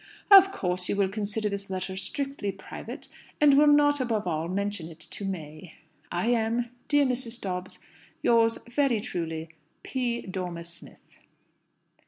Of 0.31 0.51
course 0.51 0.89
you 0.89 0.95
will 0.95 1.09
consider 1.09 1.47
this 1.47 1.69
letter 1.69 1.95
strictly 1.95 2.51
private, 2.51 3.07
and 3.39 3.53
will 3.53 3.67
not, 3.67 3.99
above 4.01 4.25
all, 4.25 4.47
mention 4.47 4.89
it 4.89 4.99
to 5.01 5.25
May. 5.25 5.75
"I 6.11 6.29
am, 6.29 6.71
dear 6.87 7.05
Mrs. 7.05 7.39
Dobbs, 7.39 7.77
"Yours 8.23 8.57
very 8.67 8.99
truly, 8.99 9.49
"P. 9.83 10.21
DORMER 10.23 10.63
SMITH." 10.63 11.19